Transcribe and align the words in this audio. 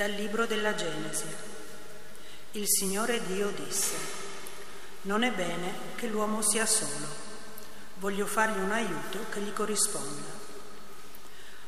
Dal 0.00 0.12
libro 0.12 0.46
della 0.46 0.74
Genesi. 0.74 1.26
Il 2.52 2.64
Signore 2.66 3.22
Dio 3.26 3.50
disse, 3.50 3.94
non 5.02 5.22
è 5.24 5.30
bene 5.30 5.74
che 5.94 6.06
l'uomo 6.06 6.40
sia 6.40 6.64
solo, 6.64 7.06
voglio 7.96 8.24
fargli 8.24 8.62
un 8.62 8.70
aiuto 8.70 9.18
che 9.30 9.40
gli 9.40 9.52
corrisponda. 9.52 10.24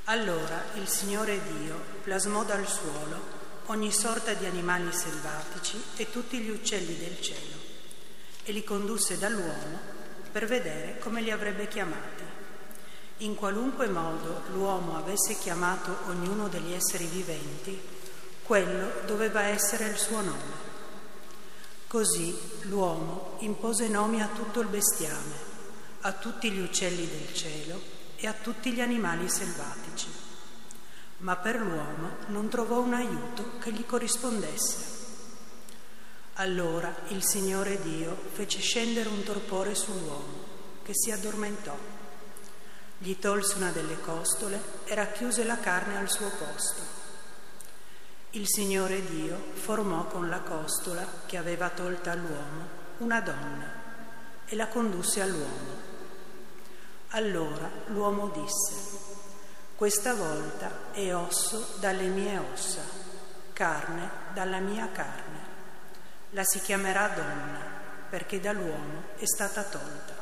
Allora 0.05 0.65
il 0.77 0.89
Signore 0.89 1.43
Dio 1.43 1.79
plasmò 2.03 2.43
dal 2.43 2.67
suolo 2.67 3.21
ogni 3.67 3.93
sorta 3.93 4.33
di 4.33 4.47
animali 4.47 4.91
selvatici 4.95 5.83
e 5.97 6.11
tutti 6.11 6.39
gli 6.39 6.49
uccelli 6.49 6.97
del 6.97 7.21
cielo 7.21 7.57
e 8.45 8.53
li 8.53 8.65
condusse 8.65 9.19
dall'uomo 9.19 9.79
per 10.33 10.47
vedere 10.47 10.99
come 11.01 11.21
li 11.21 11.31
avrebbe 11.31 11.69
chiamati. 11.69 12.25
In 13.19 13.35
qualunque 13.35 13.89
modo 13.89 14.45
l'uomo 14.53 14.97
avesse 14.97 15.37
chiamato 15.37 15.99
ognuno 16.07 16.49
degli 16.49 16.73
esseri 16.73 17.05
viventi, 17.05 18.01
quello 18.45 19.01
doveva 19.07 19.43
essere 19.43 19.87
il 19.87 19.97
suo 19.97 20.21
nome. 20.21 20.61
Così 21.87 22.37
l'uomo 22.63 23.37
impose 23.41 23.89
nomi 23.89 24.23
a 24.23 24.29
tutto 24.29 24.61
il 24.61 24.69
bestiame, 24.69 25.35
a 26.01 26.13
tutti 26.13 26.51
gli 26.51 26.61
uccelli 26.61 27.07
del 27.07 27.35
cielo 27.35 27.81
e 28.17 28.27
a 28.27 28.33
tutti 28.33 28.73
gli 28.73 28.81
animali 28.81 29.29
selvatici. 29.29 30.09
Ma 31.19 31.37
per 31.37 31.61
l'uomo 31.61 32.17
non 32.29 32.49
trovò 32.49 32.81
un 32.81 32.95
aiuto 32.95 33.59
che 33.59 33.73
gli 33.73 33.85
corrispondesse. 33.85 35.01
Allora 36.35 36.95
il 37.09 37.23
Signore 37.23 37.81
Dio 37.83 38.17
fece 38.33 38.61
scendere 38.61 39.09
un 39.09 39.23
torpore 39.23 39.75
sull'uomo, 39.75 40.45
che 40.83 40.93
si 40.95 41.11
addormentò. 41.11 41.77
Gli 42.99 43.19
tolse 43.19 43.57
una 43.57 43.71
delle 43.71 44.01
costole 44.01 44.61
e 44.85 44.95
racchiuse 44.95 45.45
la 45.45 45.59
carne 45.59 45.99
al 45.99 46.11
suo 46.11 46.31
posto. 46.31 46.92
Il 48.35 48.49
Signore 48.49 49.05
Dio 49.05 49.37
formò 49.53 50.07
con 50.07 50.31
la 50.31 50.41
costola 50.41 51.07
che 51.27 51.37
aveva 51.37 51.69
tolta 51.69 52.13
all'uomo 52.13 52.67
una 52.99 53.21
donna 53.21 53.71
e 54.47 54.57
la 54.57 54.69
condusse 54.69 55.21
all'uomo. 55.21 55.77
Allora 57.09 57.69
l'uomo 57.89 58.29
disse, 58.29 58.73
questa 59.77 60.15
volta 60.15 60.93
è 60.93 61.15
osso 61.15 61.75
dalle 61.79 62.07
mie 62.07 62.39
ossa, 62.39 62.81
carne 63.53 64.09
dalla 64.33 64.61
mia 64.61 64.91
carne. 64.91 65.41
La 66.31 66.45
si 66.45 66.59
chiamerà 66.61 67.09
donna 67.09 67.61
perché 68.09 68.41
dall'uomo 68.41 69.09
è 69.17 69.27
stata 69.27 69.63
tolta. 69.63 70.15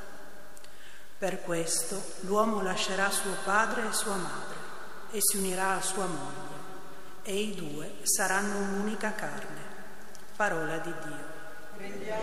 Per 1.17 1.43
questo 1.43 2.03
l'uomo 2.23 2.61
lascerà 2.61 3.09
suo 3.09 3.37
padre 3.45 3.87
e 3.87 3.93
sua 3.93 4.17
madre 4.17 4.59
e 5.13 5.19
si 5.21 5.37
unirà 5.37 5.77
a 5.77 5.81
sua 5.81 6.07
moglie 6.07 6.60
e 7.23 7.35
i 7.35 7.55
due 7.55 7.97
saranno 8.03 8.59
un'unica 8.59 9.13
carne. 9.15 9.61
Parola 10.37 10.79
di 10.79 10.93
Dio. 11.05 11.39
Rendiamo 11.77 12.23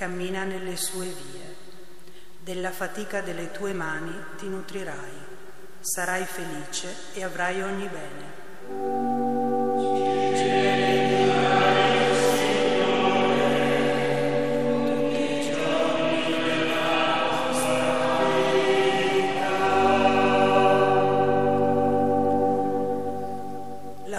cammina 0.00 0.44
nelle 0.44 0.76
sue 0.78 1.04
vie. 1.04 1.56
Della 2.38 2.70
fatica 2.70 3.20
delle 3.20 3.50
tue 3.50 3.74
mani 3.74 4.14
ti 4.38 4.48
nutrirai, 4.48 5.12
sarai 5.78 6.24
felice 6.24 7.12
e 7.12 7.22
avrai 7.22 7.60
ogni 7.60 7.86
bene. 7.86 8.38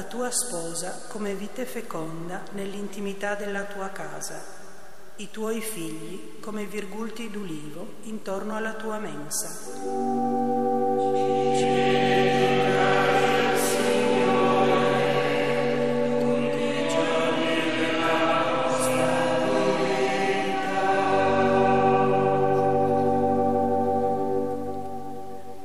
tua 0.07 0.29
sposa 0.29 1.05
come 1.07 1.33
vite 1.35 1.65
feconda 1.65 2.43
nell'intimità 2.51 3.35
della 3.35 3.63
tua 3.63 3.89
casa, 3.91 4.60
i 5.21 5.29
tuoi 5.29 5.61
figli 5.61 6.39
come 6.39 6.65
virgulti 6.65 7.29
d'ulivo 7.29 7.85
intorno 8.03 8.55
alla 8.55 8.73
tua 8.73 8.97
mensa. 8.97 9.49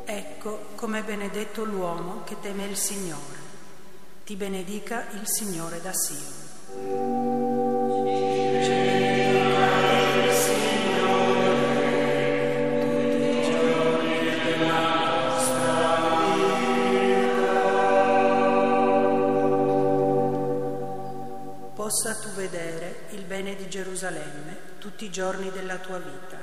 Ecco 0.04 0.60
come 0.74 1.02
benedetto 1.02 1.64
l'uomo 1.64 2.24
che 2.24 2.36
teme 2.40 2.66
il 2.66 2.76
Signore. 2.76 3.44
Ti 4.22 4.36
benedica 4.36 5.08
il 5.12 5.22
Signore 5.24 5.80
da 5.80 5.92
Sion. 5.94 7.45
Gerusalemme 24.06 24.56
tutti 24.78 25.04
i 25.04 25.10
giorni 25.10 25.50
della 25.50 25.78
tua 25.78 25.98
vita. 25.98 26.36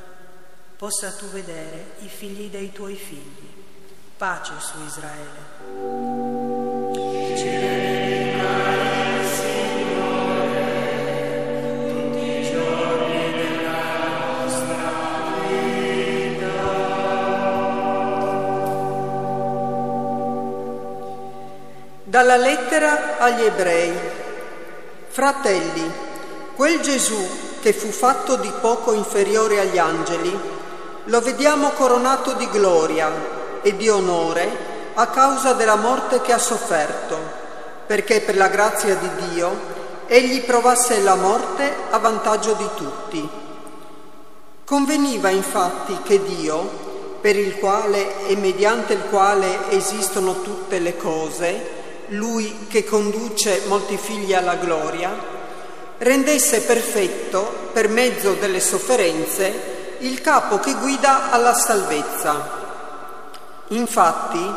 Possa 0.76 1.12
tu 1.12 1.28
vedere 1.28 1.92
i 2.00 2.08
figli 2.08 2.50
dei 2.50 2.74
tuoi 2.74 2.96
figli. 2.96 3.52
Pace 4.18 4.52
su 4.60 4.84
Israele. 4.86 5.52
Dalla 22.04 22.36
lettera 22.36 23.18
agli 23.20 23.44
ebrei. 23.44 23.94
Fratelli, 25.08 25.92
quel 26.56 26.82
Gesù 26.82 27.52
che 27.64 27.72
fu 27.72 27.92
fatto 27.92 28.36
di 28.36 28.52
poco 28.60 28.92
inferiore 28.92 29.62
agli 29.62 29.78
angeli, 29.78 30.38
lo 31.06 31.22
vediamo 31.22 31.70
coronato 31.70 32.34
di 32.34 32.50
gloria 32.50 33.10
e 33.62 33.78
di 33.78 33.88
onore 33.88 34.92
a 34.96 35.08
causa 35.08 35.54
della 35.54 35.78
morte 35.78 36.20
che 36.20 36.34
ha 36.34 36.38
sofferto, 36.38 37.18
perché 37.88 38.20
per 38.20 38.36
la 38.36 38.50
grazia 38.50 38.96
di 38.96 39.10
Dio 39.30 39.58
egli 40.08 40.42
provasse 40.42 41.00
la 41.00 41.16
morte 41.16 41.74
a 41.90 41.98
vantaggio 42.00 42.52
di 42.52 42.68
tutti. 42.76 43.30
Conveniva 44.66 45.30
infatti 45.30 45.98
che 46.04 46.22
Dio, 46.22 46.70
per 47.22 47.38
il 47.38 47.58
quale 47.60 48.28
e 48.28 48.36
mediante 48.36 48.92
il 48.92 49.06
quale 49.10 49.70
esistono 49.70 50.42
tutte 50.42 50.80
le 50.80 50.98
cose, 50.98 51.82
lui 52.08 52.68
che 52.68 52.84
conduce 52.84 53.62
molti 53.68 53.96
figli 53.96 54.34
alla 54.34 54.56
gloria, 54.56 55.33
rendesse 56.04 56.62
perfetto, 56.62 57.70
per 57.74 57.90
mezzo 57.90 58.34
delle 58.34 58.60
sofferenze, 58.60 59.96
il 60.00 60.22
capo 60.22 60.60
che 60.60 60.76
guida 60.76 61.32
alla 61.32 61.54
salvezza. 61.54 62.62
Infatti, 63.70 64.54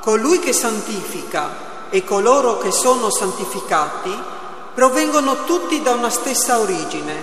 colui 0.00 0.38
che 0.40 0.52
santifica 0.52 1.66
e 1.90 2.04
coloro 2.04 2.58
che 2.58 2.70
sono 2.70 3.10
santificati 3.10 4.36
provengono 4.74 5.44
tutti 5.44 5.80
da 5.82 5.92
una 5.92 6.10
stessa 6.10 6.58
origine. 6.58 7.14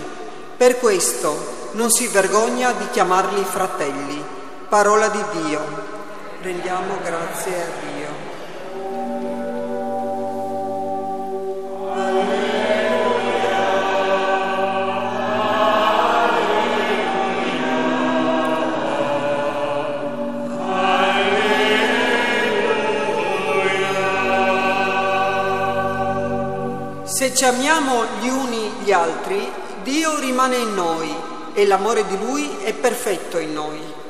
Per 0.58 0.80
questo 0.80 1.70
non 1.72 1.92
si 1.92 2.08
vergogna 2.08 2.72
di 2.72 2.90
chiamarli 2.90 3.44
fratelli. 3.44 4.24
Parola 4.68 5.10
di 5.10 5.24
Dio. 5.42 5.62
Rendiamo 6.42 6.98
grazie 7.04 7.62
a 7.62 7.66
Dio. 7.82 7.95
Ci 27.36 27.44
amiamo 27.44 28.06
gli 28.22 28.30
uni 28.30 28.72
gli 28.82 28.94
altri, 28.94 29.52
Dio 29.84 30.18
rimane 30.20 30.56
in 30.56 30.74
noi 30.74 31.14
e 31.54 31.66
l'amore 31.68 32.08
di 32.08 32.18
Lui 32.18 32.50
è 32.64 32.74
perfetto 32.74 33.40
in 33.40 33.52
noi. 33.52 34.05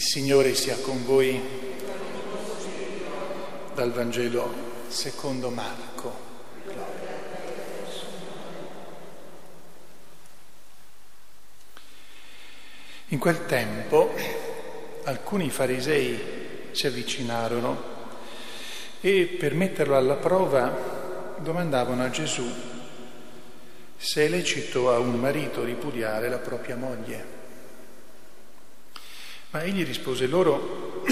Il 0.00 0.06
Signore 0.06 0.54
sia 0.54 0.78
con 0.78 1.04
voi 1.04 1.38
dal 3.74 3.92
Vangelo 3.92 4.50
secondo 4.88 5.50
Marco. 5.50 6.18
In 13.08 13.18
quel 13.18 13.44
tempo 13.44 14.14
alcuni 15.04 15.50
farisei 15.50 16.70
si 16.70 16.86
avvicinarono 16.86 17.82
e 19.02 19.36
per 19.38 19.52
metterlo 19.52 19.98
alla 19.98 20.16
prova 20.16 21.34
domandavano 21.40 22.02
a 22.02 22.08
Gesù 22.08 22.50
se 23.98 24.24
è 24.24 24.28
lecito 24.30 24.90
a 24.90 24.98
un 24.98 25.16
marito 25.16 25.62
ripudiare 25.62 26.30
la 26.30 26.38
propria 26.38 26.76
moglie. 26.76 27.39
Ma 29.50 29.62
egli 29.62 29.84
rispose 29.84 30.26
loro, 30.26 31.04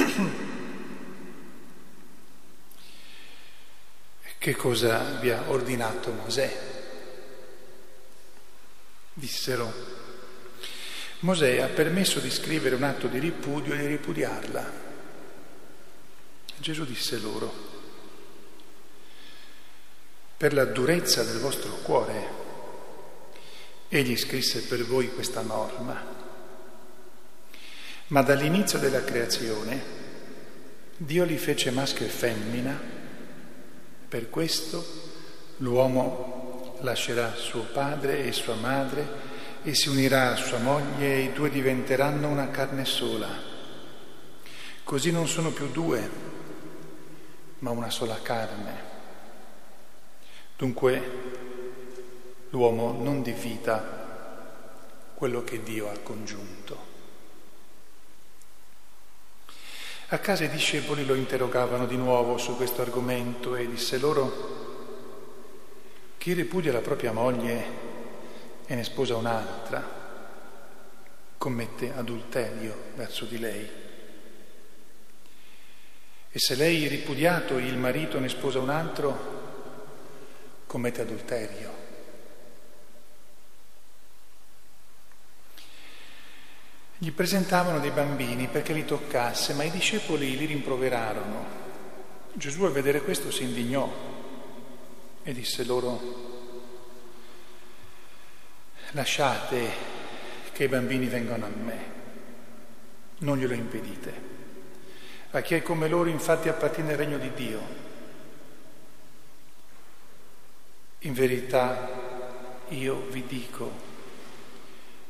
che 4.39 4.55
cosa 4.55 5.19
vi 5.19 5.31
ha 5.31 5.43
ordinato 5.49 6.13
Mosè? 6.13 6.77
Dissero, 9.13 9.73
Mosè 11.21 11.61
ha 11.61 11.67
permesso 11.67 12.21
di 12.21 12.31
scrivere 12.31 12.77
un 12.77 12.85
atto 12.85 13.09
di 13.09 13.19
ripudio 13.19 13.75
e 13.75 13.79
di 13.79 13.87
ripudiarla. 13.89 14.73
Gesù 16.59 16.85
disse 16.85 17.19
loro, 17.19 17.53
per 20.37 20.53
la 20.53 20.65
durezza 20.65 21.25
del 21.25 21.41
vostro 21.41 21.73
cuore, 21.83 22.29
egli 23.89 24.17
scrisse 24.17 24.63
per 24.63 24.85
voi 24.85 25.13
questa 25.13 25.41
norma. 25.41 26.18
Ma 28.09 28.23
dall'inizio 28.23 28.79
della 28.79 29.05
creazione 29.05 29.97
Dio 30.97 31.25
li 31.25 31.39
fece 31.39 31.71
maschio 31.71 32.07
e 32.07 32.09
femmina, 32.09 32.77
per 34.09 34.31
questo 34.31 34.85
l'uomo 35.59 36.79
lascerà 36.81 37.35
suo 37.37 37.63
padre 37.73 38.25
e 38.25 38.33
sua 38.33 38.57
madre 38.57 39.07
e 39.63 39.75
si 39.75 39.91
unirà 39.91 40.33
a 40.33 40.37
sua 40.37 40.59
moglie 40.59 41.15
e 41.15 41.21
i 41.21 41.33
due 41.33 41.51
diventeranno 41.51 42.29
una 42.29 42.51
carne 42.51 42.85
sola. 42.85 43.29
Così 44.83 45.13
non 45.13 45.29
sono 45.29 45.51
più 45.51 45.71
due, 45.71 46.11
ma 47.61 47.71
una 47.71 47.91
sola 47.91 48.19
carne. 48.21 48.75
Dunque 50.57 51.11
l'uomo 52.51 52.91
non 52.91 53.23
divida 53.23 55.13
quello 55.15 55.45
che 55.45 55.63
Dio 55.63 55.89
ha 55.91 55.99
congiunto. 56.03 56.98
A 60.11 60.19
casa 60.21 60.45
i 60.45 60.49
discepoli 60.49 61.05
lo 61.05 61.13
interrogavano 61.13 61.85
di 61.85 61.97
nuovo 61.99 62.39
su 62.39 62.57
questo 62.57 62.81
argomento 62.81 63.55
e 63.55 63.69
disse 63.69 63.99
loro, 63.99 64.57
chi 66.17 66.33
ripudia 66.33 66.73
la 66.73 66.81
propria 66.81 67.13
moglie 67.13 67.65
e 68.65 68.75
ne 68.75 68.85
sposa 68.85 69.17
un'altra, 69.17 69.87
commette 71.37 71.93
adulterio 71.95 72.75
verso 72.95 73.27
di 73.27 73.39
lei. 73.39 73.71
E 76.31 76.39
se 76.39 76.55
lei 76.55 76.89
ripudiato 76.89 77.59
il 77.59 77.77
marito 77.77 78.19
ne 78.19 78.31
sposa 78.31 78.61
un 78.61 78.71
altro, 78.71 79.19
commette 80.65 81.03
adulterio. 81.03 81.78
Gli 87.01 87.13
presentavano 87.13 87.79
dei 87.79 87.93
bambini 87.93 88.49
perché 88.49 88.73
li 88.73 88.85
toccasse, 88.85 89.55
ma 89.55 89.63
i 89.63 89.71
discepoli 89.71 90.37
li 90.37 90.47
rimproverarono. 90.47 91.57
Gesù 92.33 92.65
al 92.65 92.73
vedere 92.73 93.03
questo 93.03 93.31
si 93.31 93.45
indignò 93.45 93.89
e 95.23 95.33
disse 95.33 95.65
loro, 95.65 96.27
lasciate 98.91 99.71
che 100.53 100.65
i 100.65 100.69
bambini 100.69 101.07
vengano 101.07 101.45
a 101.45 101.51
me, 101.51 101.85
non 103.19 103.39
glielo 103.39 103.55
impedite. 103.55 104.27
A 105.31 105.41
chi 105.41 105.55
è 105.55 105.63
come 105.63 105.87
loro 105.87 106.09
infatti 106.09 106.49
appartiene 106.49 106.93
il 106.93 106.99
regno 106.99 107.19
di 107.19 107.33
Dio. 107.33 107.61
In 111.01 111.13
verità 111.13 111.91
io 112.69 113.07
vi 113.11 113.25
dico, 113.25 113.88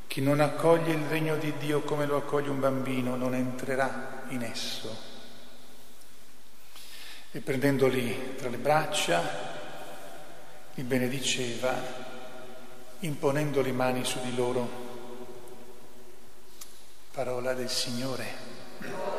chi 0.08 0.22
non 0.22 0.40
accoglie 0.40 0.94
il 0.94 1.06
regno 1.06 1.36
di 1.36 1.52
Dio 1.58 1.82
come 1.82 2.06
lo 2.06 2.16
accoglie 2.16 2.48
un 2.48 2.58
bambino 2.58 3.14
non 3.14 3.34
entrerà 3.34 4.24
in 4.28 4.42
esso. 4.42 5.06
E 7.30 7.40
prendendoli 7.40 8.34
tra 8.36 8.48
le 8.48 8.56
braccia, 8.56 9.22
li 10.74 10.82
benediceva, 10.82 11.74
imponendo 13.00 13.60
le 13.60 13.72
mani 13.72 14.04
su 14.04 14.18
di 14.22 14.34
loro. 14.34 14.86
Parola 17.12 17.52
del 17.52 17.68
Signore. 17.68 19.17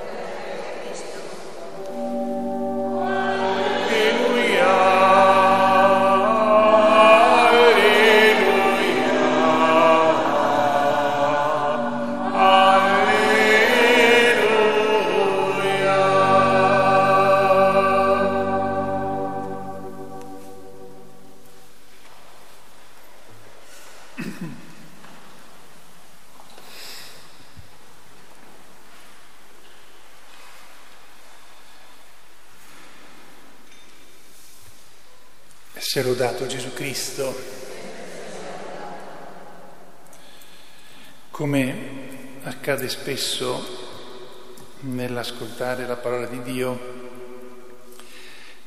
Cristo. 36.90 37.36
Come 41.30 41.76
accade 42.42 42.90
spesso 42.90 43.64
nell'ascoltare 44.80 45.86
la 45.86 45.98
parola 45.98 46.26
di 46.26 46.42
Dio, 46.42 46.80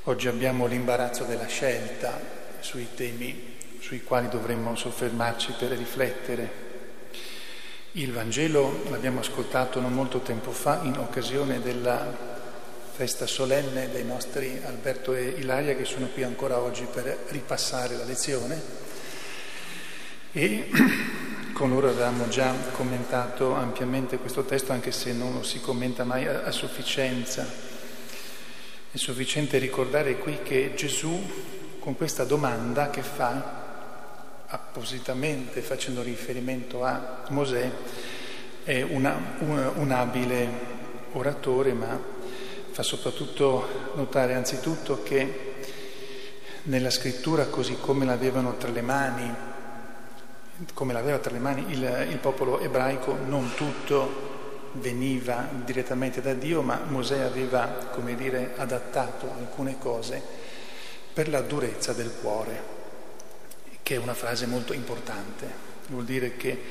oggi 0.05 0.29
abbiamo 0.29 0.67
l'imbarazzo 0.67 1.25
della 1.25 1.47
scelta 1.47 2.21
sui 2.61 2.87
temi 2.95 3.57
sui 3.81 4.05
quali 4.05 4.29
dovremmo 4.29 4.76
soffermarci 4.76 5.55
per 5.59 5.71
riflettere. 5.71 6.71
Il 7.93 8.12
Vangelo 8.12 8.85
l'abbiamo 8.88 9.19
ascoltato 9.19 9.81
non 9.81 9.93
molto 9.93 10.21
tempo 10.21 10.52
fa 10.52 10.83
in 10.85 10.97
occasione 10.97 11.61
della 11.61 12.32
festa 12.94 13.26
solenne 13.26 13.90
dei 13.90 14.04
nostri 14.04 14.61
Alberto 14.66 15.14
e 15.14 15.37
Ilaria 15.38 15.75
che 15.75 15.87
sono 15.87 16.08
qui 16.08 16.25
ancora 16.25 16.58
oggi 16.58 16.87
per 16.92 17.25
ripassare 17.28 17.96
la 17.96 18.04
lezione 18.04 18.61
e 20.30 20.68
con 21.54 21.70
loro 21.70 21.88
avevamo 21.88 22.28
già 22.28 22.52
commentato 22.72 23.54
ampiamente 23.54 24.18
questo 24.18 24.44
testo 24.44 24.72
anche 24.72 24.92
se 24.92 25.14
non 25.14 25.32
lo 25.32 25.42
si 25.42 25.58
commenta 25.61 26.04
mai 26.04 26.26
a, 26.26 26.50
sufficienza. 26.50 27.46
È 28.90 28.96
sufficiente 28.99 29.56
ricordare 29.56 30.18
qui 30.18 30.40
che 30.42 30.75
Gesù 30.76 31.18
con 31.78 31.96
questa 31.96 32.25
domanda 32.25 32.90
che 32.90 33.02
fa 33.02 33.61
appositamente 34.49 35.62
facendo 35.62 36.02
riferimento 36.02 36.84
a 36.84 37.25
Mosè 37.30 37.70
è 38.64 38.82
una, 38.82 39.34
un, 39.38 39.72
un 39.76 39.90
abile 39.90 40.49
oratore 41.12 41.72
ma 41.72 42.12
fa 42.73 42.83
soprattutto 42.83 43.93
notare 43.95 44.35
anzitutto 44.35 45.02
che 45.02 45.55
nella 46.64 46.91
scrittura, 46.91 47.47
così 47.47 47.76
come 47.81 48.05
l'avevano 48.05 48.57
tra 48.57 48.71
le 48.71 48.83
mani 48.83 49.35
come 50.75 50.93
l'aveva 50.93 51.19
tra 51.19 51.33
le 51.33 51.38
mani 51.38 51.64
il, 51.69 52.07
il 52.11 52.19
popolo 52.19 52.61
ebraico, 52.61 53.17
non 53.26 53.52
tutto 53.55 54.31
veniva 54.75 55.49
direttamente 55.64 56.21
da 56.21 56.35
Dio, 56.35 56.62
ma 56.62 56.81
Mosè 56.87 57.21
aveva, 57.21 57.67
come 57.93 58.14
dire, 58.14 58.55
adattato 58.57 59.31
alcune 59.38 59.79
cose 59.79 60.23
per 61.12 61.29
la 61.29 61.41
durezza 61.41 61.93
del 61.93 62.12
cuore, 62.21 62.62
che 63.83 63.97
è 63.97 63.99
una 63.99 64.14
frase 64.14 64.47
molto 64.47 64.73
importante. 64.73 65.71
Vuol 65.88 66.05
dire 66.05 66.37
che 66.37 66.62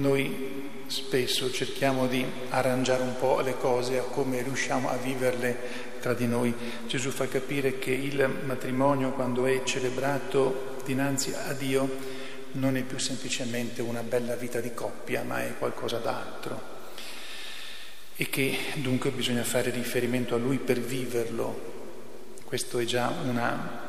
noi 0.00 0.68
spesso 0.86 1.52
cerchiamo 1.52 2.06
di 2.06 2.24
arrangiare 2.48 3.02
un 3.02 3.16
po' 3.18 3.40
le 3.40 3.56
cose 3.56 3.98
a 3.98 4.02
come 4.02 4.42
riusciamo 4.42 4.88
a 4.88 4.96
viverle 4.96 5.56
tra 6.00 6.14
di 6.14 6.26
noi. 6.26 6.54
Gesù 6.86 7.10
fa 7.10 7.28
capire 7.28 7.78
che 7.78 7.92
il 7.92 8.28
matrimonio, 8.44 9.12
quando 9.12 9.46
è 9.46 9.62
celebrato 9.62 10.78
dinanzi 10.84 11.34
a 11.34 11.52
Dio, 11.52 11.88
non 12.52 12.76
è 12.76 12.82
più 12.82 12.98
semplicemente 12.98 13.82
una 13.82 14.02
bella 14.02 14.34
vita 14.34 14.60
di 14.60 14.72
coppia, 14.74 15.22
ma 15.22 15.44
è 15.44 15.54
qualcosa 15.58 15.98
d'altro. 15.98 16.78
E 18.16 18.28
che 18.28 18.58
dunque 18.76 19.10
bisogna 19.10 19.44
fare 19.44 19.70
riferimento 19.70 20.34
a 20.34 20.38
Lui 20.38 20.58
per 20.58 20.80
viverlo. 20.80 21.68
Una, 23.22 23.80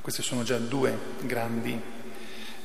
queste 0.00 0.22
sono 0.22 0.44
già 0.44 0.56
due 0.56 0.96
grandi 1.20 1.98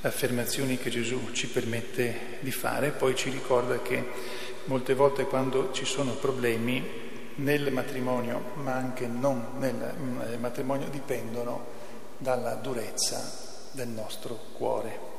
affermazioni 0.07 0.77
che 0.77 0.89
Gesù 0.89 1.31
ci 1.31 1.47
permette 1.47 2.37
di 2.39 2.51
fare, 2.51 2.91
poi 2.91 3.15
ci 3.15 3.29
ricorda 3.29 3.81
che 3.81 4.03
molte 4.65 4.93
volte 4.93 5.25
quando 5.25 5.71
ci 5.71 5.85
sono 5.85 6.13
problemi 6.13 7.03
nel 7.35 7.71
matrimonio, 7.71 8.51
ma 8.55 8.73
anche 8.73 9.07
non 9.07 9.57
nel 9.57 10.37
matrimonio, 10.39 10.87
dipendono 10.89 11.83
dalla 12.17 12.55
durezza 12.55 13.43
del 13.71 13.87
nostro 13.87 14.39
cuore, 14.57 15.13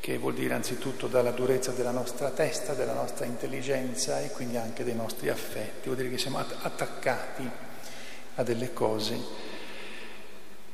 che 0.00 0.18
vuol 0.18 0.34
dire 0.34 0.54
anzitutto 0.54 1.06
dalla 1.06 1.30
durezza 1.30 1.70
della 1.70 1.92
nostra 1.92 2.30
testa, 2.30 2.74
della 2.74 2.94
nostra 2.94 3.24
intelligenza 3.24 4.20
e 4.20 4.30
quindi 4.30 4.56
anche 4.56 4.84
dei 4.84 4.96
nostri 4.96 5.28
affetti, 5.28 5.84
vuol 5.84 5.96
dire 5.96 6.10
che 6.10 6.18
siamo 6.18 6.38
attaccati 6.38 7.48
a 8.34 8.42
delle 8.42 8.72
cose 8.72 9.50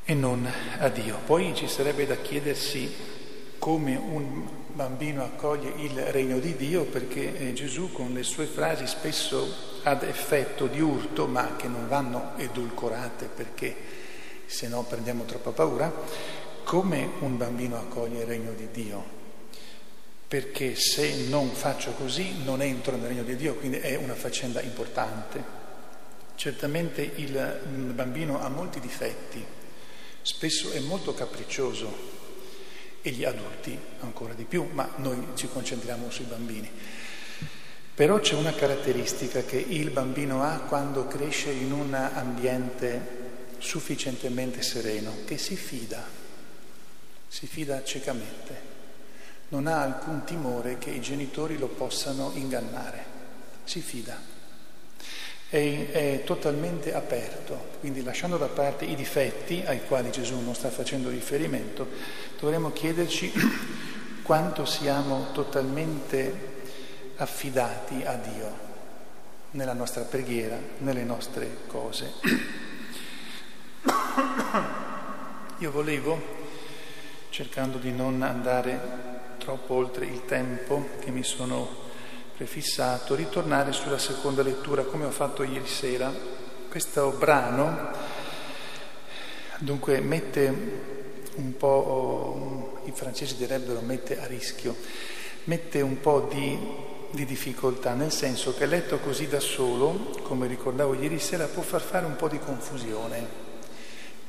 e 0.05 0.15
non 0.15 0.51
a 0.79 0.89
Dio. 0.89 1.19
Poi 1.27 1.55
ci 1.55 1.69
sarebbe 1.69 2.07
da 2.07 2.17
chiedersi 2.17 3.17
come 3.59 3.97
un 3.97 4.47
bambino 4.73 5.25
accoglie 5.25 5.73
il 5.83 6.01
regno 6.13 6.39
di 6.39 6.55
Dio 6.55 6.85
perché 6.85 7.37
eh, 7.37 7.53
Gesù 7.53 7.93
con 7.93 8.13
le 8.13 8.23
sue 8.23 8.47
frasi 8.47 8.87
spesso 8.87 9.81
ad 9.83 10.03
effetto 10.03 10.67
di 10.67 10.81
urto 10.81 11.27
ma 11.27 11.57
che 11.57 11.69
non 11.69 11.89
vanno 11.89 12.33
edulcorate 12.37 13.27
perché 13.27 13.77
se 14.49 14.67
no 14.67 14.83
prendiamo 14.83 15.25
troppa 15.25 15.51
paura, 15.51 15.93
come 16.65 17.11
un 17.21 17.37
bambino 17.37 17.77
accoglie 17.77 18.21
il 18.21 18.27
regno 18.27 18.53
di 18.53 18.69
Dio. 18.73 19.17
Perché 20.27 20.75
se 20.75 21.27
non 21.29 21.51
faccio 21.51 21.93
così 21.93 22.43
non 22.45 22.63
entro 22.63 22.97
nel 22.97 23.09
regno 23.09 23.23
di 23.23 23.37
Dio, 23.37 23.55
quindi 23.55 23.79
è 23.79 23.97
una 23.97 24.15
faccenda 24.15 24.63
importante. 24.63 25.57
Certamente 26.35 27.03
il 27.17 27.93
bambino 27.95 28.41
ha 28.41 28.49
molti 28.49 28.81
difetti, 28.81 29.45
spesso 30.23 30.71
è 30.71 30.81
molto 30.81 31.13
capriccioso, 31.13 32.18
e 33.09 33.13
gli 33.13 33.25
adulti 33.25 33.79
ancora 34.01 34.35
di 34.35 34.45
più, 34.45 34.69
ma 34.73 34.89
noi 34.97 35.29
ci 35.35 35.49
concentriamo 35.49 36.11
sui 36.11 36.27
bambini. 36.27 36.71
Però 37.95 38.21
c'è 38.21 38.35
una 38.35 38.53
caratteristica 38.53 39.43
che 39.43 39.57
il 39.57 39.91
bambino 39.91 40.43
ha 40.43 40.61
quando 40.61 41.07
cresce 41.07 41.51
in 41.51 41.73
un 41.73 41.95
ambiente 41.95 43.17
sufficientemente 43.59 44.63
sereno, 44.63 45.13
che 45.25 45.39
si 45.39 45.57
fida, 45.57 46.07
si 47.27 47.47
fida 47.47 47.83
ciecamente, 47.83 48.77
non 49.49 49.67
ha 49.67 49.81
alcun 49.81 50.25
timore 50.25 50.79
che 50.79 50.91
i 50.91 51.01
genitori 51.01 51.59
lo 51.59 51.69
possano 51.69 52.33
ingannare, 52.35 53.05
si 53.65 53.81
fida 53.81 54.37
è, 55.49 55.91
è, 55.91 56.23
totalmente 56.25 56.93
aperto, 56.93 57.69
quindi 57.81 58.03
lasciando 58.03 58.37
da 58.37 58.49
parte 58.49 58.85
i 58.85 58.95
difetti 58.95 59.63
ai 59.65 59.85
quali 59.87 60.11
Gesù 60.11 60.39
non 60.41 60.55
sta 60.55 60.69
facendo 60.69 61.09
riferimento, 61.09 61.89
dovremmo 62.39 62.73
chiederci 62.73 63.33
quanto 64.23 64.67
siamo 64.67 65.29
totalmente 65.33 66.57
affidati 67.17 68.03
a 68.05 68.15
Dio 68.15 68.67
nella 69.53 69.73
nostra 69.73 70.03
preghiera, 70.03 70.59
nelle 70.79 71.05
nostre 71.05 71.61
cose. 71.67 72.13
Io 75.59 75.71
volevo, 75.71 76.21
cercando 77.31 77.79
di 77.79 77.91
non 77.91 78.21
andare 78.23 79.07
troppo 79.39 79.75
oltre 79.75 80.05
il 80.05 80.27
tempo 80.27 80.91
che 81.01 81.11
mi 81.11 81.23
sono 81.23 81.88
prefissato, 82.39 83.17
ritornare 83.17 83.73
sulla 83.73 83.99
seconda 83.99 84.45
lettura 84.45 84.85
come 84.85 85.07
ho 85.07 85.11
fatto 85.11 85.43
ieri 85.43 85.67
sera. 85.67 86.09
Questo 86.69 87.11
brano 87.19 87.91
dunque 89.59 89.99
mette 89.99 90.47
un 91.35 91.57
po', 91.57 92.81
i 92.85 92.93
francesi 92.93 93.35
direbbero 93.35 93.81
mette 93.81 94.21
a 94.21 94.27
rischio, 94.27 94.77
mette 95.45 95.81
un 95.81 96.01
po' 96.01 96.29
di, 96.33 96.57
di 97.11 97.25
difficoltà, 97.25 97.95
nel 97.95 98.13
senso 98.13 98.55
che 98.55 98.67
letto 98.67 99.01
così 99.01 99.27
da 99.27 99.41
solo, 99.41 100.17
come 100.23 100.47
ricordavo 100.47 100.95
ieri 100.95 101.19
sera, 101.19 101.47
può 101.47 101.63
far 101.63 101.81
fare 101.81 102.07
un 102.07 102.15
po' 102.15 102.29
di 102.29 102.39
confusione 102.39 103.47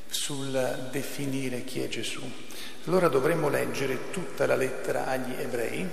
sul 0.08 0.90
definire 0.92 1.64
chi 1.64 1.82
è 1.82 1.88
Gesù. 1.88 2.28
Allora 2.86 3.08
dovremmo 3.08 3.50
leggere 3.50 4.10
tutta 4.10 4.48
la 4.48 4.56
lettera 4.56 5.06
agli 5.06 5.40
ebrei, 5.40 5.88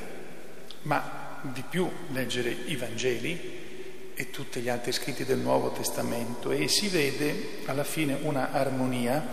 ma 0.83 1.26
di 1.43 1.63
più 1.69 1.91
leggere 2.09 2.51
i 2.51 2.77
Vangeli 2.77 3.65
e 4.15 4.31
tutti 4.31 4.61
gli 4.61 4.69
altri 4.69 4.93
scritti 4.93 5.25
del 5.25 5.39
Nuovo 5.39 5.71
Testamento 5.73 6.51
e 6.51 6.69
si 6.69 6.89
vede 6.89 7.59
alla 7.67 7.85
fine 7.85 8.19
una 8.23 8.51
armonia, 8.51 9.29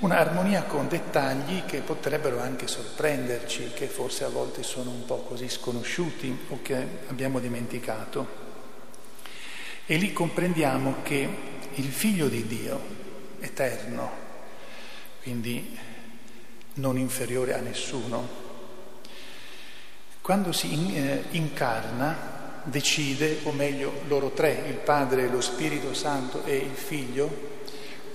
una 0.00 0.18
armonia 0.18 0.64
con 0.64 0.88
dettagli 0.88 1.64
che 1.64 1.80
potrebbero 1.80 2.40
anche 2.40 2.66
sorprenderci, 2.66 3.70
che 3.74 3.86
forse 3.86 4.24
a 4.24 4.28
volte 4.28 4.62
sono 4.62 4.90
un 4.90 5.04
po' 5.06 5.22
così 5.22 5.48
sconosciuti 5.48 6.46
o 6.48 6.58
che 6.60 6.86
abbiamo 7.08 7.38
dimenticato. 7.38 8.48
E 9.86 9.96
lì 9.96 10.12
comprendiamo 10.12 10.96
che 11.02 11.28
il 11.74 11.90
Figlio 11.90 12.28
di 12.28 12.46
Dio, 12.46 12.80
eterno, 13.40 14.10
quindi 15.22 15.78
non 16.74 16.98
inferiore 16.98 17.54
a 17.54 17.60
nessuno, 17.60 18.39
quando 20.22 20.52
si 20.52 20.94
eh, 20.94 21.24
incarna, 21.30 22.62
decide, 22.64 23.38
o 23.44 23.52
meglio 23.52 24.02
loro 24.06 24.30
tre, 24.30 24.64
il 24.68 24.76
Padre, 24.76 25.28
lo 25.28 25.40
Spirito 25.40 25.94
Santo 25.94 26.44
e 26.44 26.56
il 26.56 26.74
Figlio, 26.74 27.48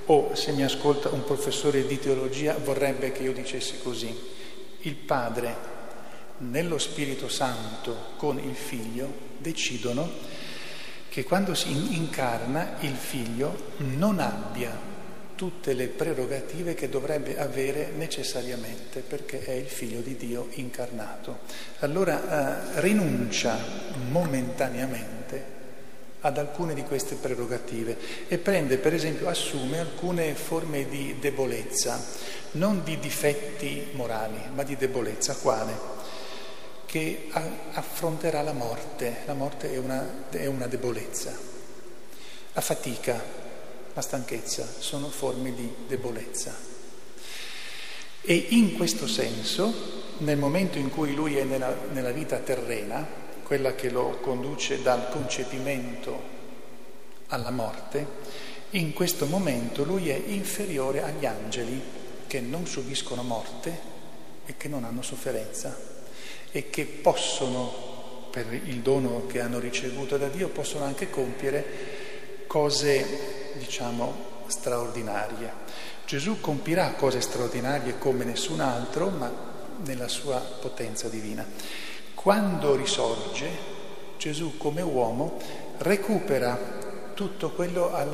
o 0.06 0.36
se 0.36 0.52
mi 0.52 0.64
ascolta 0.64 1.10
un 1.10 1.24
professore 1.24 1.88
di 1.88 2.00
teologia 2.00 2.56
vorrebbe 2.64 3.12
che 3.12 3.24
io 3.24 3.34
dicessi 3.34 3.80
così, 3.82 4.16
il 4.82 4.96
Padre 4.96 5.74
nello 6.38 6.78
Spirito 6.78 7.28
Santo 7.28 8.14
con 8.18 8.38
il 8.38 8.56
Figlio 8.56 9.12
decidono 9.40 10.10
che 11.10 11.24
quando 11.24 11.56
si 11.56 11.72
incarna 11.96 12.76
il 12.82 12.96
Figlio 12.96 13.72
non 13.78 14.20
abbia 14.20 14.94
tutte 15.36 15.74
le 15.74 15.88
prerogative 15.88 16.74
che 16.74 16.90
dovrebbe 16.90 17.38
avere 17.38 17.92
necessariamente 17.96 19.02
perché 19.02 19.44
è 19.44 19.52
il 19.52 19.68
figlio 19.68 20.00
di 20.00 20.16
Dio 20.16 20.48
incarnato. 20.54 21.40
Allora 21.80 22.76
eh, 22.76 22.82
rinuncia 22.82 23.58
momentaneamente 24.10 25.54
ad 26.26 26.38
alcune 26.40 26.74
di 26.74 26.84
queste 26.84 27.16
prerogative 27.16 27.98
e 28.28 28.38
prende, 28.40 28.78
per 28.78 28.94
esempio, 28.94 29.30
assume 29.30 29.80
alcune 29.80 30.34
forme 30.34 30.90
di 30.90 31.18
debolezza, 31.20 32.04
non 32.54 32.84
di 32.84 32.98
difetti 32.98 33.90
morali, 33.92 34.40
ma 34.54 34.64
di 34.64 34.76
debolezza. 34.76 35.36
Quale? 35.36 35.94
Che 36.86 37.30
affronterà 37.74 38.42
la 38.42 38.54
morte. 38.54 39.18
La 39.26 39.36
morte 39.36 39.72
è 39.72 39.78
una, 39.78 40.28
è 40.32 40.48
una 40.48 40.66
debolezza. 40.66 41.32
La 42.54 42.62
fatica, 42.62 43.22
la 43.96 44.02
stanchezza, 44.02 44.68
sono 44.78 45.08
forme 45.08 45.56
di 45.56 45.74
debolezza. 45.88 46.54
E 48.22 48.34
in 48.50 48.76
questo 48.76 49.08
senso, 49.08 49.74
nel 50.18 50.38
momento 50.38 50.78
in 50.78 50.90
cui 50.90 51.16
lui 51.16 51.38
è 51.38 51.46
nella, 51.46 51.74
nella 51.94 52.12
vita 52.12 52.40
terrena, 52.40 53.08
quella 53.42 53.74
che 53.74 53.90
lo 53.90 54.18
conduce 54.20 54.82
dal 54.82 55.10
concepimento 55.10 56.34
alla 57.28 57.52
morte, 57.52 58.06
in 58.72 58.92
questo 58.92 59.28
momento 59.28 59.86
lui 59.86 60.10
è 60.10 60.22
inferiore 60.28 61.02
agli 61.02 61.26
angeli 61.26 61.82
che 62.28 62.42
non 62.42 62.68
subiscono 62.68 63.24
morte 63.24 63.94
e 64.46 64.58
che 64.58 64.68
non 64.68 64.84
hanno 64.84 65.04
sofferenza 65.04 65.74
e 66.52 66.70
che 66.70 66.84
possono, 66.84 68.28
per 68.30 68.52
il 68.52 68.80
dono 68.82 69.26
che 69.26 69.40
hanno 69.40 69.60
ricevuto 69.60 70.18
da 70.18 70.28
Dio, 70.28 70.50
possono 70.50 70.84
anche 70.84 71.10
compiere 71.10 72.44
cose 72.48 73.35
diciamo, 73.58 74.34
straordinarie. 74.48 75.52
Gesù 76.06 76.40
compirà 76.40 76.92
cose 76.94 77.22
straordinarie 77.22 77.98
come 77.98 78.26
nessun 78.26 78.60
altro, 78.60 79.10
ma 79.10 79.32
nella 79.84 80.08
sua 80.08 80.38
potenza 80.40 81.08
divina. 81.08 81.46
Quando 82.14 82.76
risorge, 82.76 83.74
Gesù 84.18 84.58
come 84.58 84.82
uomo 84.82 85.38
recupera 85.78 86.58
tutto 87.14 87.52
quello 87.52 87.94
a 87.94 88.06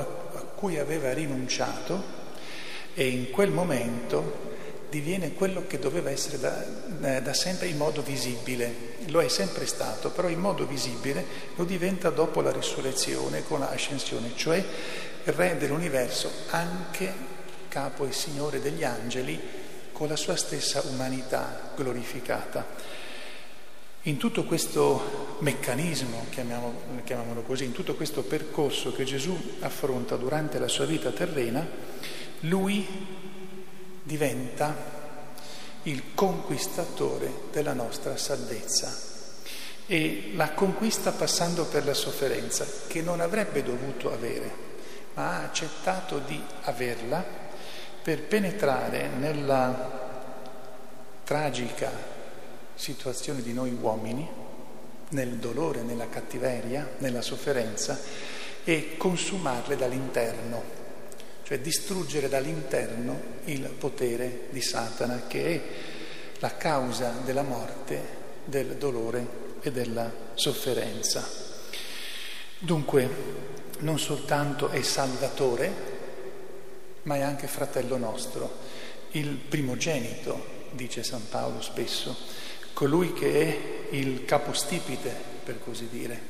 cui 0.55 0.77
aveva 0.77 1.13
rinunciato 1.13 2.19
e 2.93 3.07
in 3.07 3.31
quel 3.31 3.51
momento 3.51 4.49
diviene 4.89 5.33
quello 5.33 5.63
che 5.65 5.79
doveva 5.79 6.09
essere 6.09 6.37
da, 6.37 6.65
eh, 7.01 7.21
da, 7.21 7.33
sempre 7.33 7.67
in 7.67 7.77
modo 7.77 8.01
visibile. 8.01 8.89
Lo 9.07 9.21
è 9.21 9.29
sempre 9.29 9.65
stato, 9.65 10.09
però 10.09 10.27
in 10.27 10.39
modo 10.39 10.67
visibile 10.67 11.25
lo 11.55 11.63
diventa 11.63 12.09
dopo 12.09 12.41
la 12.41 12.51
risurrezione 12.51 13.43
con 13.43 13.61
l'ascensione, 13.61 14.33
cioè 14.35 14.63
Re 15.23 15.57
dell'universo, 15.57 16.29
anche 16.49 17.13
capo 17.67 18.05
e 18.05 18.11
Signore 18.11 18.59
degli 18.59 18.83
angeli, 18.83 19.39
con 19.91 20.07
la 20.07 20.15
sua 20.15 20.35
stessa 20.35 20.81
umanità 20.89 21.71
glorificata. 21.75 22.65
In 24.05 24.17
tutto 24.17 24.45
questo 24.45 25.37
meccanismo, 25.41 26.25
chiamiamolo, 26.31 26.81
chiamiamolo 27.03 27.41
così, 27.43 27.65
in 27.65 27.71
tutto 27.71 27.93
questo 27.93 28.23
percorso 28.23 28.93
che 28.93 29.03
Gesù 29.03 29.57
affronta 29.59 30.15
durante 30.15 30.57
la 30.57 30.67
sua 30.67 30.85
vita 30.85 31.11
terrena, 31.11 31.63
lui 32.41 32.83
diventa 34.01 34.75
il 35.83 36.13
conquistatore 36.15 37.31
della 37.51 37.73
nostra 37.73 38.17
salvezza 38.17 39.09
e 39.85 40.31
la 40.33 40.51
conquista 40.51 41.11
passando 41.11 41.65
per 41.65 41.85
la 41.85 41.93
sofferenza 41.93 42.65
che 42.87 43.01
non 43.01 43.19
avrebbe 43.19 43.61
dovuto 43.61 44.11
avere, 44.11 44.70
ma 45.13 45.37
ha 45.37 45.43
accettato 45.43 46.19
di 46.19 46.41
averla 46.63 47.23
per 48.01 48.23
penetrare 48.23 49.07
nella 49.07 49.99
tragica 51.23 51.91
situazione 52.73 53.41
di 53.41 53.53
noi 53.53 53.71
uomini, 53.79 54.27
nel 55.09 55.35
dolore, 55.35 55.81
nella 55.81 56.09
cattiveria, 56.09 56.95
nella 56.97 57.21
sofferenza 57.21 57.99
e 58.63 58.95
consumarle 58.97 59.75
dall'interno 59.75 60.79
cioè 61.51 61.59
distruggere 61.59 62.29
dall'interno 62.29 63.19
il 63.43 63.67
potere 63.77 64.47
di 64.51 64.61
Satana 64.61 65.23
che 65.27 65.45
è 65.53 65.61
la 66.39 66.55
causa 66.55 67.11
della 67.25 67.41
morte, 67.41 68.01
del 68.45 68.77
dolore 68.77 69.27
e 69.59 69.69
della 69.69 70.09
sofferenza. 70.33 71.27
Dunque 72.57 73.09
non 73.81 73.99
soltanto 73.99 74.69
è 74.69 74.81
salvatore, 74.81 75.99
ma 77.03 77.15
è 77.15 77.21
anche 77.21 77.47
fratello 77.47 77.97
nostro, 77.97 78.49
il 79.11 79.29
primogenito, 79.29 80.59
dice 80.71 81.03
San 81.03 81.27
Paolo 81.29 81.61
spesso, 81.61 82.15
colui 82.73 83.13
che 83.13 83.41
è 83.89 83.95
il 83.95 84.25
capostipite, 84.25 85.13
per 85.43 85.59
così 85.63 85.87
dire, 85.89 86.21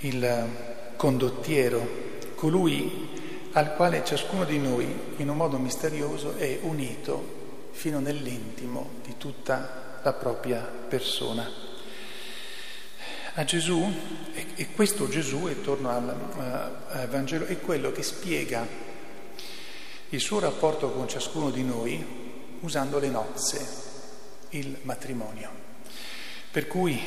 il 0.00 0.92
condottiero, 0.96 2.12
colui 2.34 3.22
al 3.52 3.74
quale 3.74 4.04
ciascuno 4.04 4.44
di 4.44 4.58
noi 4.58 4.86
in 5.16 5.28
un 5.28 5.36
modo 5.36 5.58
misterioso 5.58 6.36
è 6.36 6.58
unito 6.62 7.42
fino 7.70 8.00
nell'intimo 8.00 8.90
di 9.02 9.16
tutta 9.16 10.00
la 10.02 10.12
propria 10.12 10.60
persona. 10.60 11.73
A 13.36 13.44
Gesù, 13.44 13.92
e 14.54 14.68
questo 14.70 15.08
Gesù, 15.08 15.48
e 15.48 15.60
torno 15.60 15.90
al, 15.90 16.08
al 16.88 17.08
Vangelo, 17.08 17.46
è 17.46 17.60
quello 17.60 17.90
che 17.90 18.02
spiega 18.02 18.66
il 20.10 20.20
suo 20.20 20.38
rapporto 20.38 20.90
con 20.90 21.08
ciascuno 21.08 21.50
di 21.50 21.64
noi 21.64 22.22
usando 22.60 22.98
le 23.00 23.08
nozze, 23.08 23.66
il 24.50 24.78
matrimonio. 24.82 25.50
Per 26.50 26.68
cui, 26.68 27.00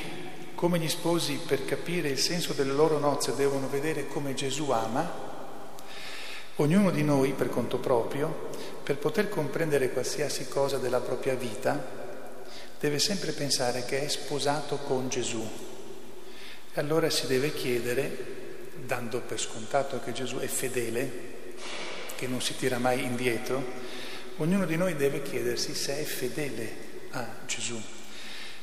come 0.54 0.80
gli 0.80 0.90
sposi 0.90 1.40
per 1.48 1.64
capire 1.64 2.10
il 2.10 2.20
senso 2.20 2.52
delle 2.52 2.74
loro 2.74 3.00
nozze 3.00 3.34
devono 3.34 3.70
vedere 3.70 4.08
come 4.08 4.34
Gesù 4.34 4.70
ama, 4.72 5.28
Ognuno 6.60 6.90
di 6.90 7.04
noi, 7.04 7.34
per 7.34 7.50
conto 7.50 7.78
proprio, 7.78 8.50
per 8.82 8.98
poter 8.98 9.30
comprendere 9.30 9.92
qualsiasi 9.92 10.48
cosa 10.48 10.80
della 10.80 11.00
propria 11.00 11.36
vita, 11.36 11.80
deve 12.80 12.98
sempre 12.98 13.32
pensare 13.32 13.86
che 13.86 14.04
è 14.04 14.08
sposato 14.08 14.78
con 14.78 15.08
Gesù. 15.08 15.48
Allora 16.78 17.10
si 17.10 17.26
deve 17.26 17.54
chiedere, 17.54 18.16
dando 18.86 19.22
per 19.22 19.40
scontato 19.40 20.00
che 20.00 20.12
Gesù 20.12 20.38
è 20.38 20.46
fedele, 20.46 21.12
che 22.16 22.28
non 22.28 22.40
si 22.40 22.56
tira 22.56 22.78
mai 22.78 23.04
indietro, 23.04 23.64
ognuno 24.38 24.64
di 24.64 24.78
noi 24.78 24.96
deve 24.96 25.24
chiedersi 25.24 25.74
se 25.74 26.00
è 26.00 26.04
fedele 26.04 26.72
a 27.12 27.28
Gesù, 27.48 27.82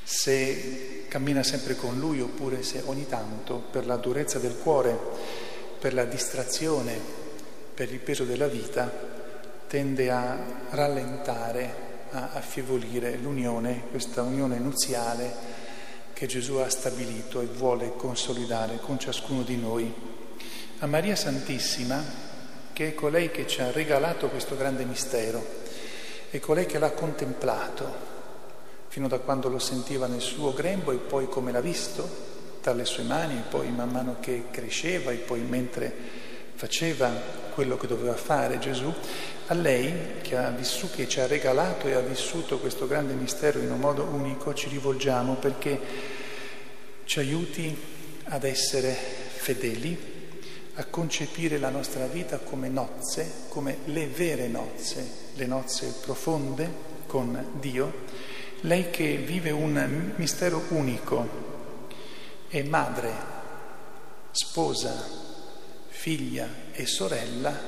se 0.04 1.06
cammina 1.08 1.42
sempre 1.42 1.74
con 1.74 1.98
Lui 1.98 2.20
oppure 2.20 2.62
se 2.62 2.82
ogni 2.84 3.08
tanto, 3.08 3.56
per 3.56 3.84
la 3.84 3.96
durezza 3.96 4.38
del 4.38 4.58
cuore, 4.58 4.96
per 5.80 5.92
la 5.92 6.04
distrazione, 6.04 6.96
per 7.74 7.92
il 7.92 7.98
peso 7.98 8.22
della 8.22 8.46
vita 8.46 8.92
tende 9.66 10.10
a 10.12 10.38
rallentare, 10.70 11.74
a 12.10 12.30
affievolire 12.34 13.16
l'unione, 13.16 13.86
questa 13.90 14.22
unione 14.22 14.60
nuziale 14.60 15.63
che 16.14 16.26
Gesù 16.26 16.54
ha 16.54 16.70
stabilito 16.70 17.40
e 17.40 17.46
vuole 17.46 17.92
consolidare 17.96 18.78
con 18.80 18.98
ciascuno 18.98 19.42
di 19.42 19.56
noi. 19.56 19.92
A 20.78 20.86
Maria 20.86 21.16
Santissima, 21.16 22.02
che 22.72 22.88
è 22.88 22.94
colei 22.94 23.30
che 23.30 23.46
ci 23.46 23.60
ha 23.60 23.70
regalato 23.70 24.28
questo 24.28 24.56
grande 24.56 24.84
mistero, 24.84 25.44
è 26.30 26.38
colei 26.38 26.66
che 26.66 26.78
l'ha 26.78 26.92
contemplato 26.92 28.12
fino 28.88 29.08
da 29.08 29.18
quando 29.18 29.48
lo 29.48 29.58
sentiva 29.58 30.06
nel 30.06 30.20
suo 30.20 30.54
grembo 30.54 30.92
e 30.92 30.96
poi 30.96 31.28
come 31.28 31.50
l'ha 31.50 31.60
visto 31.60 32.08
tra 32.60 32.72
le 32.72 32.84
sue 32.84 33.02
mani, 33.02 33.34
e 33.34 33.48
poi 33.50 33.70
man 33.70 33.90
mano 33.90 34.16
che 34.20 34.44
cresceva 34.50 35.10
e 35.10 35.16
poi 35.16 35.40
mentre 35.40 35.92
faceva 36.54 37.10
quello 37.54 37.76
che 37.76 37.86
doveva 37.86 38.14
fare 38.14 38.58
Gesù, 38.58 38.92
a 39.46 39.54
lei 39.54 40.20
che, 40.22 40.36
ha 40.36 40.50
vissuto, 40.50 40.94
che 40.96 41.08
ci 41.08 41.20
ha 41.20 41.26
regalato 41.26 41.86
e 41.86 41.94
ha 41.94 42.00
vissuto 42.00 42.58
questo 42.58 42.86
grande 42.86 43.12
mistero 43.12 43.58
in 43.58 43.70
un 43.70 43.78
modo 43.78 44.04
unico, 44.04 44.54
ci 44.54 44.68
rivolgiamo 44.68 45.34
perché 45.34 45.80
ci 47.04 47.18
aiuti 47.18 47.76
ad 48.24 48.44
essere 48.44 48.92
fedeli, 48.92 50.12
a 50.76 50.84
concepire 50.86 51.58
la 51.58 51.68
nostra 51.68 52.06
vita 52.06 52.38
come 52.38 52.68
nozze, 52.68 53.30
come 53.48 53.78
le 53.84 54.06
vere 54.08 54.48
nozze, 54.48 55.06
le 55.34 55.46
nozze 55.46 55.94
profonde 56.00 56.92
con 57.06 57.58
Dio, 57.60 57.92
lei 58.62 58.90
che 58.90 59.16
vive 59.16 59.50
un 59.50 60.12
mistero 60.16 60.64
unico, 60.70 61.52
è 62.48 62.62
madre, 62.62 63.12
sposa, 64.30 65.23
figlia 66.04 66.46
e 66.72 66.84
sorella 66.84 67.58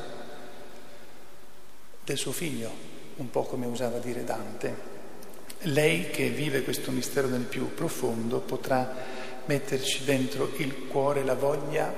del 2.04 2.18
suo 2.18 2.32
figlio, 2.32 2.70
un 3.16 3.30
po' 3.30 3.44
come 3.44 3.64
usava 3.64 3.96
dire 3.96 4.24
Dante. 4.24 4.76
Lei 5.60 6.10
che 6.10 6.28
vive 6.28 6.62
questo 6.62 6.90
mistero 6.90 7.28
nel 7.28 7.44
più 7.44 7.72
profondo 7.72 8.40
potrà 8.40 8.94
metterci 9.46 10.04
dentro 10.04 10.52
il 10.58 10.86
cuore 10.86 11.24
la 11.24 11.34
voglia, 11.34 11.90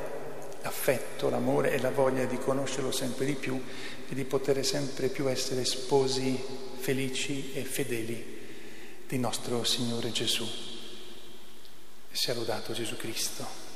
l'affetto, 0.62 1.28
l'amore 1.28 1.72
e 1.72 1.80
la 1.80 1.90
voglia 1.90 2.24
di 2.24 2.38
conoscerlo 2.38 2.92
sempre 2.92 3.24
di 3.24 3.34
più 3.34 3.60
e 4.08 4.14
di 4.14 4.22
poter 4.22 4.64
sempre 4.64 5.08
più 5.08 5.28
essere 5.28 5.64
sposi 5.64 6.40
felici 6.78 7.52
e 7.52 7.64
fedeli 7.64 8.38
di 9.08 9.18
nostro 9.18 9.64
Signore 9.64 10.12
Gesù. 10.12 10.46
Sia 12.12 12.34
lodato 12.34 12.72
Gesù 12.72 12.96
Cristo. 12.96 13.67